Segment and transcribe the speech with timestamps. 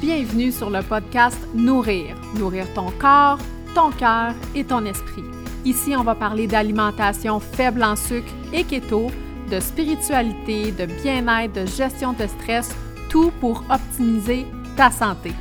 [0.00, 2.16] Bienvenue sur le podcast Nourrir.
[2.38, 3.38] Nourrir ton corps,
[3.74, 5.24] ton cœur et ton esprit.
[5.64, 9.10] Ici, on va parler d'alimentation faible en sucre et keto,
[9.50, 12.76] de spiritualité, de bien-être, de gestion de stress,
[13.08, 14.44] tout pour optimiser
[14.76, 15.32] ta santé.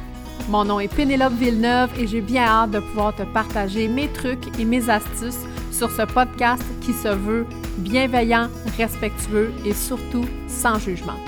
[0.49, 4.57] Mon nom est Pénélope Villeneuve et j'ai bien hâte de pouvoir te partager mes trucs
[4.57, 7.45] et mes astuces sur ce podcast qui se veut
[7.79, 8.47] bienveillant,
[8.77, 11.19] respectueux et surtout sans jugement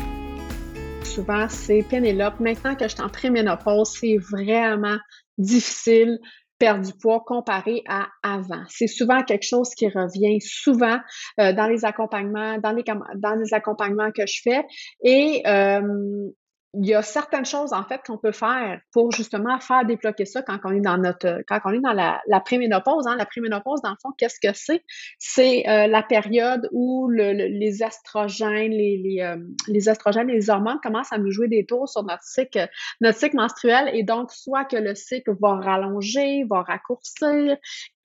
[1.17, 2.39] souvent, c'est Pénélope.
[2.39, 4.97] Maintenant que je suis en préménopause, c'est vraiment
[5.39, 6.19] difficile
[6.59, 8.63] perdre du poids comparé à avant.
[8.69, 10.99] C'est souvent quelque chose qui revient souvent
[11.39, 14.63] euh, dans les accompagnements, dans les, dans les accompagnements que je fais.
[15.03, 16.29] Et euh,
[16.73, 20.41] il y a certaines choses en fait qu'on peut faire pour justement faire débloquer ça
[20.41, 23.07] quand on est dans notre quand on est dans la, la préménopause.
[23.07, 23.15] Hein.
[23.17, 24.83] La préménopause, dans le fond, qu'est-ce que c'est?
[25.17, 29.87] C'est euh, la période où le, les estrogènes, les, les, euh, les
[30.27, 32.67] les hormones commencent à nous jouer des tours sur notre cycle,
[33.01, 33.89] notre cycle menstruel.
[33.93, 37.57] Et donc, soit que le cycle va rallonger, va raccourcir,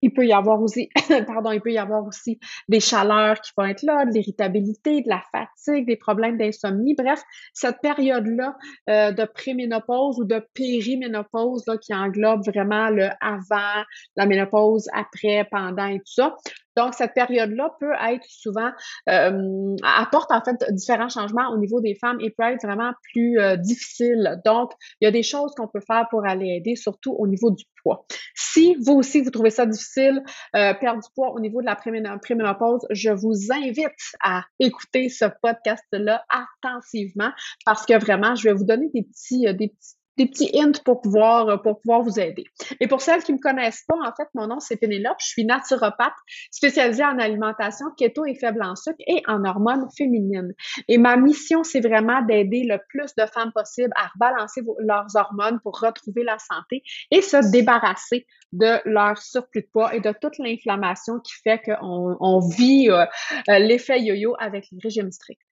[0.02, 0.90] il peut y avoir aussi,
[1.28, 5.10] pardon, il peut y avoir aussi des chaleurs qui vont être là, de l'irritabilité, de
[5.10, 6.96] la fatigue, des problèmes d'insomnie.
[6.96, 7.22] Bref,
[7.54, 8.56] cette période-là
[8.90, 13.84] euh, de préménopause ou de périménopause là, qui englobe vraiment le avant,
[14.16, 16.36] la ménopause, après, pendant et tout ça,
[16.80, 18.72] donc, cette période-là peut être souvent,
[19.10, 23.38] euh, apporte en fait différents changements au niveau des femmes et peut être vraiment plus
[23.38, 24.40] euh, difficile.
[24.46, 24.72] Donc,
[25.02, 27.66] il y a des choses qu'on peut faire pour aller aider, surtout au niveau du
[27.84, 28.06] poids.
[28.34, 30.24] Si vous aussi, vous trouvez ça difficile,
[30.56, 35.26] euh, perdre du poids au niveau de la préménopause, je vous invite à écouter ce
[35.42, 37.32] podcast-là attensivement
[37.66, 41.02] parce que vraiment, je vais vous donner des petits, des petits des petits hints pour
[41.02, 42.44] pouvoir, euh, pour pouvoir vous aider.
[42.80, 45.46] Et pour celles qui me connaissent pas, en fait, mon nom c'est Pénélope, je suis
[45.46, 46.14] naturopathe
[46.52, 50.54] spécialisée en alimentation keto et faible en sucre et en hormones féminines.
[50.88, 55.60] Et ma mission, c'est vraiment d'aider le plus de femmes possible à rebalancer leurs hormones
[55.64, 60.38] pour retrouver la santé et se débarrasser de leur surplus de poids et de toute
[60.38, 63.06] l'inflammation qui fait qu'on on vit euh,
[63.50, 65.49] euh, l'effet yo-yo avec les régimes stricts.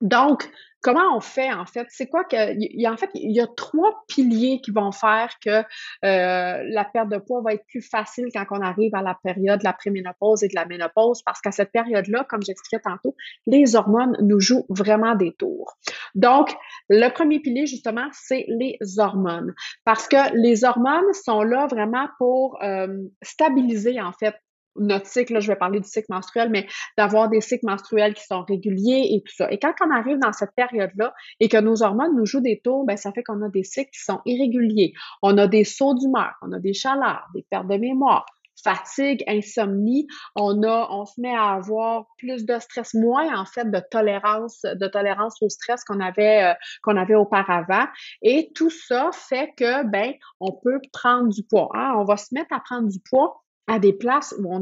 [0.00, 0.48] Donc,
[0.80, 1.86] comment on fait en fait?
[1.90, 2.54] C'est quoi que.
[2.54, 5.62] Il y a, en fait, il y a trois piliers qui vont faire que euh,
[6.02, 9.64] la perte de poids va être plus facile quand on arrive à la période de
[9.64, 13.16] la préménopause et de la ménopause, parce qu'à cette période-là, comme j'expliquais tantôt,
[13.46, 15.76] les hormones nous jouent vraiment des tours.
[16.14, 16.54] Donc,
[16.88, 19.54] le premier pilier, justement, c'est les hormones.
[19.84, 22.86] Parce que les hormones sont là vraiment pour euh,
[23.22, 24.34] stabiliser, en fait,
[24.78, 26.66] notre cycle, là, je vais parler du cycle menstruel, mais
[26.96, 29.50] d'avoir des cycles menstruels qui sont réguliers et tout ça.
[29.50, 32.84] Et quand on arrive dans cette période-là et que nos hormones nous jouent des tours,
[32.86, 34.92] ben, ça fait qu'on a des cycles qui sont irréguliers.
[35.22, 38.26] On a des sauts d'humeur, on a des chaleurs, des pertes de mémoire,
[38.62, 43.70] fatigue, insomnie, on a, on se met à avoir plus de stress, moins en fait
[43.70, 47.86] de tolérance, de tolérance au stress qu'on avait, euh, qu'on avait auparavant.
[48.22, 51.68] Et tout ça fait que, ben, on peut prendre du poids.
[51.74, 51.94] Hein.
[51.96, 54.54] On va se mettre à prendre du poids à des places où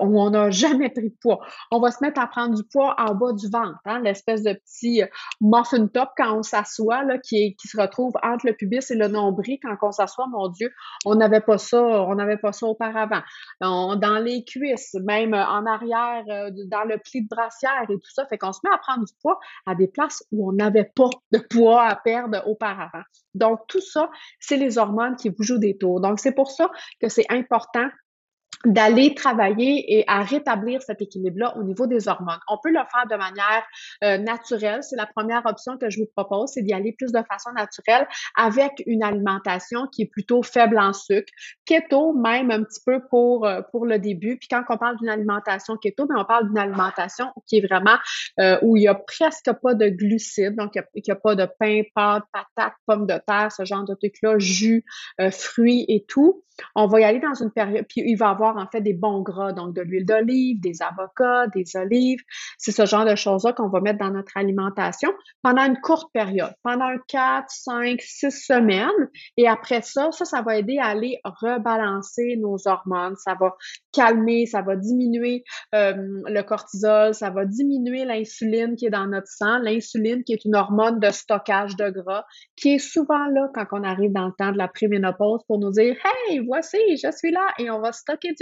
[0.00, 1.40] on n'a jamais pris de poids.
[1.70, 4.52] On va se mettre à prendre du poids en bas du ventre, hein, l'espèce de
[4.52, 5.06] petit euh,
[5.40, 9.76] muffin top quand on s'assoit, qui, se retrouve entre le pubis et le nombril quand
[9.82, 10.70] on s'assoit, mon Dieu,
[11.04, 13.22] on n'avait pas ça, on n'avait pas ça auparavant.
[13.60, 18.26] dans les cuisses, même en arrière, euh, dans le pli de brassière et tout ça,
[18.26, 21.10] fait qu'on se met à prendre du poids à des places où on n'avait pas
[21.32, 23.02] de poids à perdre auparavant.
[23.34, 26.00] Donc, tout ça, c'est les hormones qui vous jouent des tours.
[26.00, 27.88] Donc, c'est pour ça que c'est important
[28.66, 32.40] d'aller travailler et à rétablir cet équilibre-là au niveau des hormones.
[32.46, 33.64] On peut le faire de manière
[34.04, 34.82] euh, naturelle.
[34.82, 38.06] C'est la première option que je vous propose, c'est d'y aller plus de façon naturelle
[38.36, 41.32] avec une alimentation qui est plutôt faible en sucre.
[41.64, 44.36] Keto, même un petit peu pour, euh, pour le début.
[44.36, 47.96] Puis quand on parle d'une alimentation keto, ben, on parle d'une alimentation qui est vraiment
[48.40, 51.48] euh, où il y a presque pas de glucides, donc il n'y a, pas de
[51.58, 54.84] pain, pâtes, patates, pommes de terre, ce genre de trucs-là, jus,
[55.30, 56.44] fruits et tout.
[56.74, 58.94] On va y aller dans une période, puis il va y avoir en fait des
[58.94, 62.20] bons gras, donc de l'huile d'olive, des avocats, des olives.
[62.58, 65.10] C'est ce genre de choses-là qu'on va mettre dans notre alimentation
[65.42, 69.08] pendant une courte période, pendant 4, 5, 6 semaines.
[69.36, 73.16] Et après ça, ça, ça va aider à aller rebalancer nos hormones.
[73.16, 73.54] Ça va
[73.92, 79.28] calmer, ça va diminuer euh, le cortisol, ça va diminuer l'insuline qui est dans notre
[79.28, 79.58] sang.
[79.58, 82.24] L'insuline qui est une hormone de stockage de gras
[82.56, 85.70] qui est souvent là quand on arrive dans le temps de la préménopause pour nous
[85.70, 88.34] dire Hey, voici, je suis là et on va stocker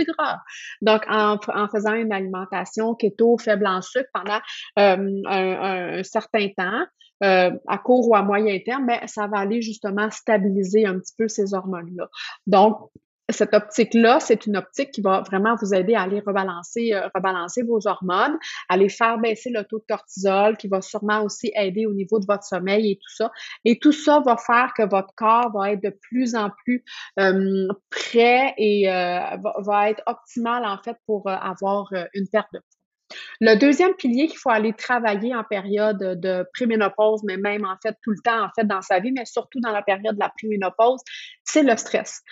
[0.83, 4.41] Donc, en, faisant une alimentation keto faible en sucre pendant
[4.79, 6.87] euh, un, certain temps,
[7.25, 11.15] euh, à court ou à moyen terme, ben, ça va aller justement stabiliser un petit
[11.17, 12.09] peu ces hormones-là.
[12.47, 12.91] Donc,
[13.31, 17.63] cette optique-là, c'est une optique qui va vraiment vous aider à aller rebalancer, euh, rebalancer
[17.63, 18.39] vos hormones,
[18.69, 22.27] aller faire baisser le taux de cortisol, qui va sûrement aussi aider au niveau de
[22.27, 23.31] votre sommeil et tout ça.
[23.65, 26.83] Et tout ça va faire que votre corps va être de plus en plus
[27.21, 29.21] euh, prêt et euh,
[29.59, 32.79] va, être optimal en fait pour avoir une perte de poids.
[33.41, 37.97] Le deuxième pilier qu'il faut aller travailler en période de préménopause, mais même en fait
[38.03, 40.31] tout le temps en fait dans sa vie, mais surtout dans la période de la
[40.31, 41.01] préménopause,
[41.45, 42.23] c'est le stress.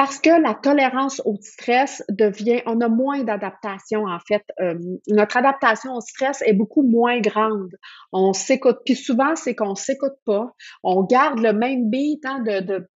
[0.00, 4.42] Parce que la tolérance au stress devient, on a moins d'adaptation en fait.
[4.58, 4.72] Euh,
[5.08, 7.76] notre adaptation au stress est beaucoup moins grande.
[8.10, 10.54] On s'écoute, puis souvent c'est qu'on s'écoute pas.
[10.82, 12.88] On garde le même beat hein, de, de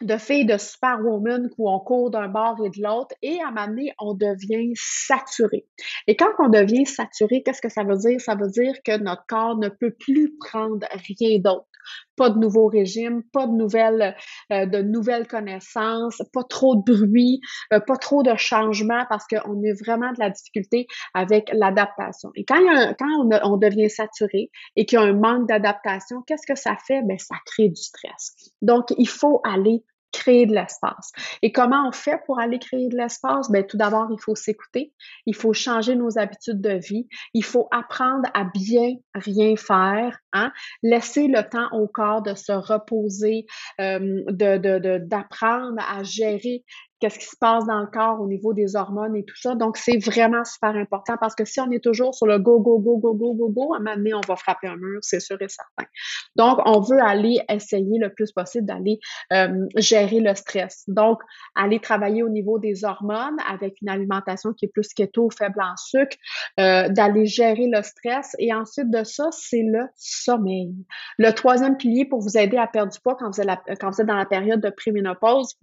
[0.00, 3.50] de filles de superwoman où on court d'un bord et de l'autre et à un
[3.52, 5.66] moment donné, on devient saturé.
[6.08, 8.20] Et quand on devient saturé, qu'est-ce que ça veut dire?
[8.20, 11.69] Ça veut dire que notre corps ne peut plus prendre rien d'autre
[12.16, 14.14] pas de nouveaux régimes, pas de nouvelles,
[14.52, 17.40] euh, de nouvelles connaissances, pas trop de bruit,
[17.72, 22.30] euh, pas trop de changements parce qu'on a vraiment de la difficulté avec l'adaptation.
[22.36, 22.60] Et quand,
[22.98, 27.02] quand on, devient saturé et qu'il y a un manque d'adaptation, qu'est-ce que ça fait?
[27.02, 28.34] Ben, ça crée du stress.
[28.62, 31.12] Donc, il faut aller créer de l'espace.
[31.42, 33.50] Et comment on fait pour aller créer de l'espace?
[33.50, 34.92] Ben, tout d'abord, il faut s'écouter,
[35.26, 40.52] il faut changer nos habitudes de vie, il faut apprendre à bien rien faire, hein?
[40.82, 43.46] laisser le temps au corps de se reposer,
[43.80, 46.64] euh, d'apprendre à gérer
[47.00, 49.54] qu'est-ce qui se passe dans le corps au niveau des hormones et tout ça.
[49.54, 52.78] Donc, c'est vraiment super important parce que si on est toujours sur le go, go,
[52.78, 55.20] go, go, go, go, go, à un moment donné, on va frapper un mur, c'est
[55.20, 55.88] sûr et certain.
[56.36, 59.00] Donc, on veut aller essayer le plus possible d'aller
[59.32, 60.84] euh, gérer le stress.
[60.88, 61.20] Donc,
[61.54, 65.76] aller travailler au niveau des hormones avec une alimentation qui est plus keto, faible en
[65.76, 66.16] sucre,
[66.58, 68.36] euh, d'aller gérer le stress.
[68.38, 70.74] Et ensuite de ça, c'est le sommeil.
[71.18, 74.00] Le troisième pilier pour vous aider à perdre du poids quand vous êtes, quand vous
[74.00, 75.56] êtes dans la période de préménopause,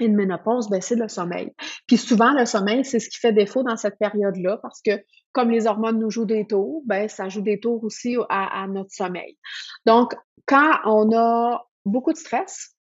[0.00, 1.52] une ménopause, ben, c'est le sommeil.
[1.86, 4.92] Puis souvent, le sommeil, c'est ce qui fait défaut dans cette période-là parce que
[5.32, 8.90] comme les hormones nous jouent des tours, ben, ça joue des tours aussi à, notre
[8.90, 9.38] sommeil.
[9.86, 10.14] Donc,
[10.46, 12.74] quand on a beaucoup de stress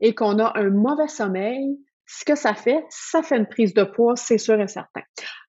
[0.00, 3.84] et qu'on a un mauvais sommeil, ce que ça fait, ça fait une prise de
[3.84, 5.02] poids, c'est sûr et certain.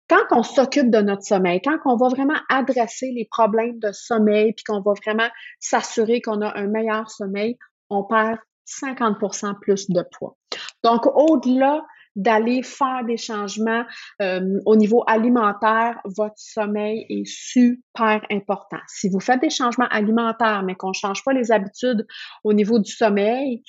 [0.09, 4.53] Quand on s'occupe de notre sommeil, quand on va vraiment adresser les problèmes de sommeil,
[4.53, 5.29] puis qu'on va vraiment
[5.59, 7.57] s'assurer qu'on a un meilleur sommeil,
[7.89, 10.35] on perd 50% plus de poids.
[10.83, 11.83] Donc, au-delà
[12.15, 13.85] d'aller faire des changements
[14.21, 18.79] euh, au niveau alimentaire, votre sommeil est super important.
[18.87, 22.05] Si vous faites des changements alimentaires, mais qu'on ne change pas les habitudes
[22.43, 23.63] au niveau du sommeil,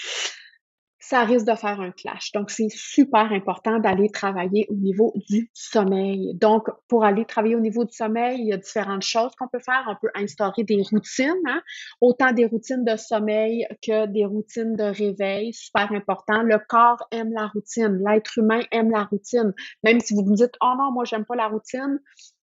[1.01, 2.31] ça risque de faire un clash.
[2.33, 6.35] Donc, c'est super important d'aller travailler au niveau du sommeil.
[6.35, 9.61] Donc, pour aller travailler au niveau du sommeil, il y a différentes choses qu'on peut
[9.65, 9.83] faire.
[9.89, 11.63] On peut instaurer des routines, hein?
[12.03, 15.55] autant des routines de sommeil que des routines de réveil.
[15.55, 16.43] Super important.
[16.43, 17.99] Le corps aime la routine.
[18.07, 19.55] L'être humain aime la routine.
[19.83, 21.99] Même si vous me dites, oh non, moi, j'aime pas la routine,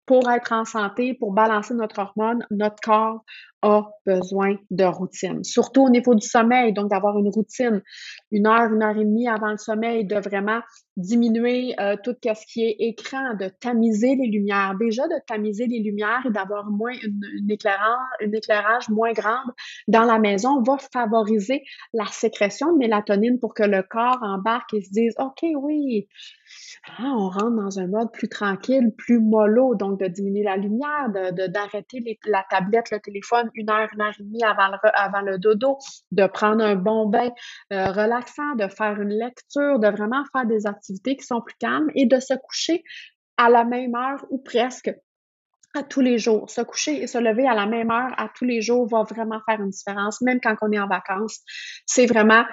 [0.05, 3.23] pour être en santé, pour balancer notre hormone, notre corps
[3.63, 5.43] a besoin de routine.
[5.43, 7.81] Surtout au niveau du sommeil, donc d'avoir une routine,
[8.31, 10.59] une heure, une heure et demie avant le sommeil, de vraiment
[10.97, 14.75] diminuer euh, tout ce qui est écran, de tamiser les lumières.
[14.79, 19.51] Déjà de tamiser les lumières et d'avoir moins une, éclairage, une éclairage moins grande
[19.87, 21.63] dans la maison va favoriser
[21.93, 26.07] la sécrétion de mélatonine pour que le corps embarque et se dise, OK, oui,
[26.97, 31.09] ah, on rentre dans un mode plus tranquille, plus mollo, donc de diminuer la lumière,
[31.09, 35.77] de d'arrêter la tablette, le téléphone une heure, une heure et demie avant le, dodo,
[36.11, 37.29] de prendre un bon bain
[37.71, 41.89] euh, relaxant, de faire une lecture, de vraiment faire des activités qui sont plus calmes
[41.95, 42.83] et de se coucher
[43.37, 44.91] à la même heure ou presque
[45.75, 46.49] à tous les jours.
[46.49, 49.41] Se coucher et se lever à la même heure à tous les jours va vraiment
[49.47, 51.39] faire une différence, même quand on est en vacances.
[51.85, 52.45] C'est vraiment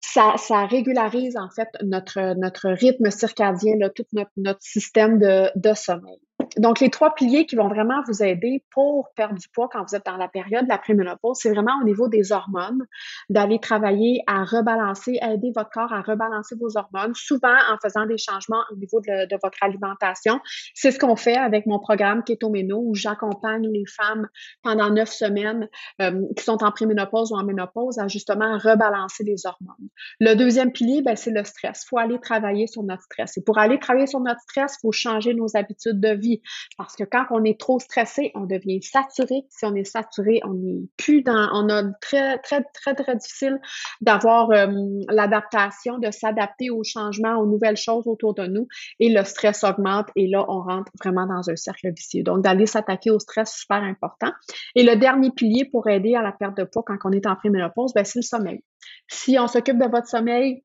[0.00, 4.04] ça, régularise en fait notre, rythme circadien, tout
[4.36, 6.18] notre, système de sommeil.
[6.56, 9.94] Donc, les trois piliers qui vont vraiment vous aider pour perdre du poids quand vous
[9.94, 12.86] êtes dans la période de la préménopause, c'est vraiment au niveau des hormones,
[13.28, 18.18] d'aller travailler à rebalancer, aider votre corps à rebalancer vos hormones, souvent en faisant des
[18.18, 20.40] changements au niveau de, votre alimentation.
[20.74, 24.28] C'est ce qu'on fait avec mon programme Keto Meno, où j'accompagne les femmes
[24.62, 25.68] pendant neuf semaines
[26.00, 29.88] euh, qui sont en préménopause ou en ménopause à justement rebalancer les hormones.
[30.20, 31.82] Le deuxième pilier, ben, c'est le stress.
[31.84, 33.36] Il faut aller travailler sur notre stress.
[33.36, 36.35] Et pour aller travailler sur notre stress, il faut changer nos habitudes de vie.
[36.76, 39.44] Parce que quand on est trop stressé, on devient saturé.
[39.50, 43.58] Si on est saturé, on est plus dans, on a très, très, très, très difficile
[44.00, 44.66] d'avoir euh,
[45.08, 48.66] l'adaptation, de s'adapter aux changements, aux nouvelles choses autour de nous.
[49.00, 52.22] Et le stress augmente et là, on rentre vraiment dans un cercle vicieux.
[52.22, 54.32] Donc, d'aller s'attaquer au stress, super important.
[54.74, 57.36] Et le dernier pilier pour aider à la perte de poids quand on est en
[57.36, 58.60] préménopause, ben, c'est le sommeil.
[59.08, 60.62] Si on s'occupe de votre sommeil,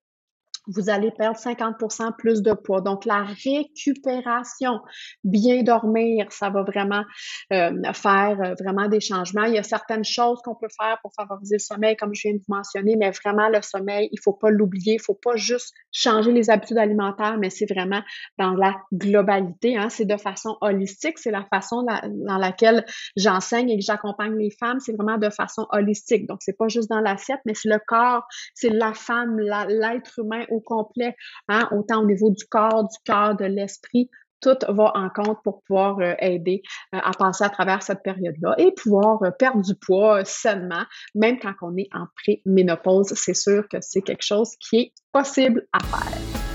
[0.67, 2.81] vous allez perdre 50% plus de poids.
[2.81, 4.79] Donc, la récupération,
[5.23, 7.03] bien dormir, ça va vraiment
[7.51, 9.45] euh, faire euh, vraiment des changements.
[9.45, 12.33] Il y a certaines choses qu'on peut faire pour favoriser le sommeil, comme je viens
[12.33, 14.93] de vous mentionner, mais vraiment le sommeil, il faut pas l'oublier.
[14.93, 18.01] Il faut pas juste changer les habitudes alimentaires, mais c'est vraiment
[18.37, 19.77] dans la globalité.
[19.77, 19.89] Hein.
[19.89, 21.17] C'est de façon holistique.
[21.17, 22.85] C'est la façon dans laquelle
[23.17, 24.79] j'enseigne et que j'accompagne les femmes.
[24.79, 26.27] C'est vraiment de façon holistique.
[26.27, 30.45] Donc, c'est pas juste dans l'assiette, mais c'est le corps, c'est la femme, l'être humain
[30.51, 31.15] au complet,
[31.47, 34.09] hein, autant au niveau du corps, du cœur, de l'esprit.
[34.41, 36.63] Tout va en compte pour pouvoir euh, aider
[36.95, 41.37] euh, à passer à travers cette période-là et pouvoir euh, perdre du poids sainement, même
[41.39, 43.13] quand on est en pré-ménopause.
[43.15, 46.50] C'est sûr que c'est quelque chose qui est possible à faire.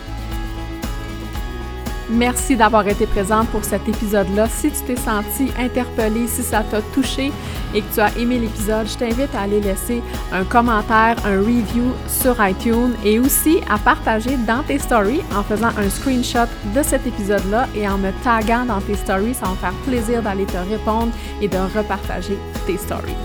[2.08, 4.48] Merci d'avoir été présente pour cet épisode-là.
[4.48, 7.32] Si tu t'es senti interpellé, si ça t'a touché
[7.74, 11.92] et que tu as aimé l'épisode, je t'invite à aller laisser un commentaire, un review
[12.06, 17.06] sur iTunes et aussi à partager dans tes stories en faisant un screenshot de cet
[17.06, 19.34] épisode-là et en me taguant dans tes stories.
[19.34, 23.16] Ça va me faire plaisir d'aller te répondre et de repartager tes stories.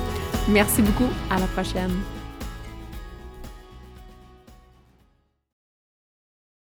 [0.49, 1.09] Merci beaucoup.
[1.29, 1.91] À la prochaine.